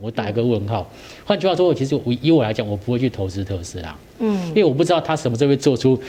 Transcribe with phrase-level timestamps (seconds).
[0.00, 0.88] 我打一个问号。
[1.24, 6.00] 换句话说，我其实我以我来讲，我不会去投资特斯拉，嗯，因为我不知道他什么时候会做出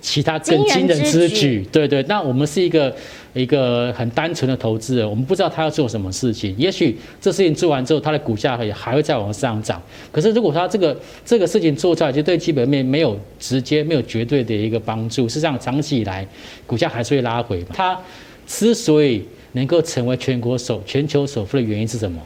[0.00, 1.66] 其他更惊人之举。
[1.70, 2.94] 对对，那我们是一个
[3.34, 6.54] 一个很单纯的投资人，我们不知道他要做什么事情。
[6.58, 9.80] 也许这事情做完之后，他的股价还还会再往上涨。
[10.10, 15.28] 可是如果他这个这个事情做出来，就对基本面没有直接、没有绝对的一个帮助。
[15.28, 16.26] 事实上，长期以来
[16.66, 17.66] 股价还是会拉回嘛。
[17.72, 17.98] 他
[18.46, 19.22] 之所以
[19.52, 22.20] 能够成为全国首、全球首富的原因是什么？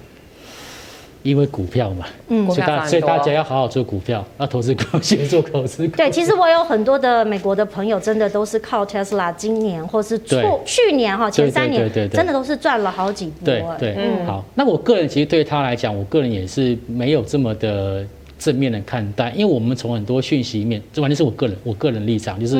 [1.26, 5.96] 因为股票嘛，嗯，所以大所以大家要好好做股票， 要投资股，先做投资股。
[5.96, 13.44] 对，其实我有很多的美国的朋友，真的都是靠特斯拉，今年或是去去年哈前三年，真的都是赚了好几波。
[13.44, 14.44] 对对，嗯，好。
[14.54, 18.06] 那我个人其实对他来讲，我个人也是没有这么的
[18.38, 22.56] 正面的看待，因为我们从很多讯息面，这完全是我个人我个人立场，就是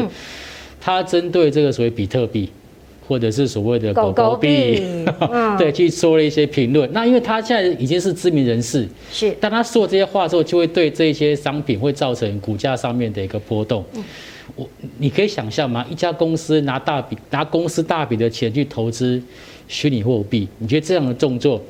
[0.81, 2.51] 他针对这个所谓比特币。
[3.07, 4.83] 或者是所谓的狗狗币，
[5.57, 6.91] 对，去说了一些评论。
[6.93, 13.85] 那因为他现在已经是知名人士，是，但他说这些话之后，就会对这些商品会造成股价上面的一个波动。
[14.55, 14.67] 我，
[14.99, 15.85] 你可以想象吗？
[15.91, 19.23] 一家公司拿大笔拿公司大笔的钱去投资
[19.69, 21.61] 虚拟货币，你觉得这样的动作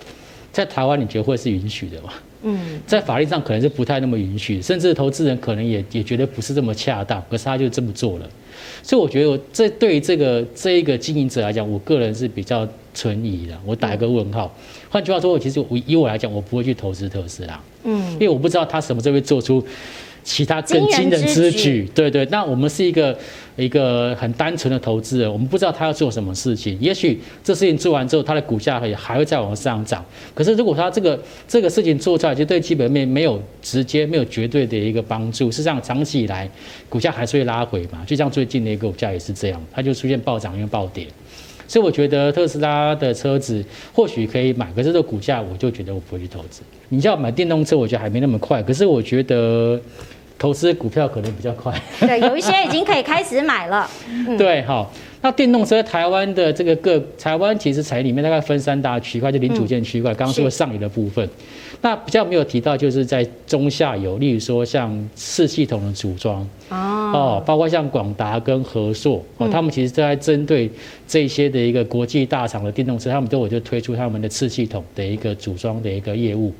[0.56, 2.08] 在台湾你觉得会是允许的吗？
[2.42, 8.26] 嗯，在法律上可能是不太那么允许，甚至投资人可能也也觉得不是这么恰当，可是他就这么做了。
[8.82, 13.52] 所以我觉得，我这对于这个这一个经营者来讲，我个人是比较存疑的。
[13.66, 14.50] 我打一个问号。
[14.88, 19.62] 换句话说，我其实我以我来讲，我不会去投资特斯拉，嗯，因为我不知道他什么时候会做出。
[20.24, 23.16] 其他更惊人之举，对对，那我们是一个
[23.56, 26.78] 一个很单纯的投资人，我们不知道他要做什么事情。
[26.78, 30.04] 也许这事情做完之后，他的股价还还会再往上涨。
[30.34, 31.18] 可是如果他这个
[31.48, 35.50] 这个事情做出来，就对基本面没有直接、没有绝对的一个帮助。
[35.50, 36.48] 事实上，长期以来
[36.88, 38.04] 股价还是会拉回嘛。
[38.06, 41.06] 就像最近的一个股价也是这样，它就出现暴涨又暴跌。
[41.66, 46.60] 所以我觉得特斯拉的车子或许可以买，可是这个股价我就觉得我不会去投资。
[46.90, 48.62] 你要买电动车，我觉得还没那么快。
[48.62, 49.80] 可是我觉得。
[50.38, 53.88] 投资股票可能比较快，对，有一些已经可以开始买了。
[54.08, 61.28] 嗯、对，好，那电动车台湾的这个各台湾其实产业里面大概分三大区块，就零组件区块，刚刚说上游的部分。
[61.82, 66.46] 那比较没有提到，就是在中下游，例如说像次系统的组装。
[66.68, 70.70] 哦，包括像广达跟和硕哦，他们其实都在针对
[71.06, 76.52] 这些的一个国际大厂的电动车，他们都有就推出他们的次系统的一个组装的一个业务。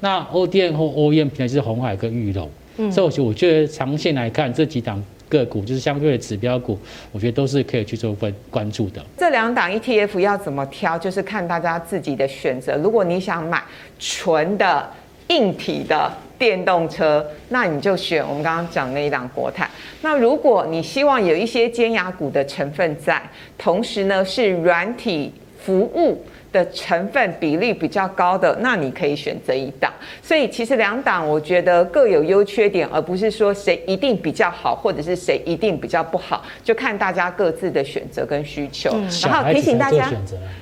[0.00, 2.32] 那 ODM 或 OEM 平台就是鸿海跟裕
[2.76, 2.90] 隆。
[2.90, 6.78] 所以，我觉得长线来看，这几档个股就是相对的指标股，
[7.12, 9.00] 我觉得都是可以去做关关注的。
[9.16, 12.76] 这两档 ETF 要怎么挑，就是看大家自己的选择。
[12.76, 13.62] 如果你想买
[13.98, 14.88] 纯的
[15.28, 19.68] 硬体的电动车，那你就选我们刚刚讲那一档国泰。
[20.02, 23.22] 那如果你希望有一些尖牙股的成分在，
[23.56, 25.32] 同时呢是软体
[25.62, 26.24] 服务。
[26.52, 29.92] 的成分比例比较高的，那你可以选择一档。
[30.22, 38.90] 所以其实两档我觉得各有优缺点，而不是说谁一定比较好，或者是谁一定比较不好，就看大家各自的选择跟需求。
[38.94, 40.10] 嗯、然后提醒大家，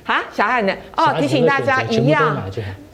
[0.04, 0.74] 啊，小海呢？
[0.96, 2.42] 哦，提醒大家一样。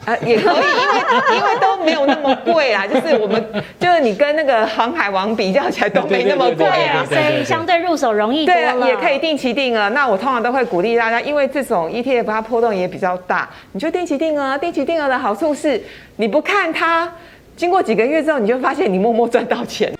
[0.05, 3.43] 呃，也可以，因为因为都没有那么贵啊， 就是我们
[3.79, 8.73] 就是你跟那个航海王比较起来都没那么贵啊，所以相对入手容易多了。
[8.79, 9.89] 对，也可以定期定额。
[9.89, 14.57] 那我通常都会鼓励大家，因为这种 ETF 它波动也比较大，你就定期定额。
[14.57, 15.81] 定期定额的好处是，
[16.17, 17.11] 你不看它。
[17.57, 19.91] 经过几个月之后，你就发现你默默赚到钱